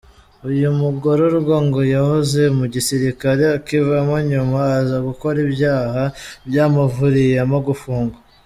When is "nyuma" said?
4.29-4.59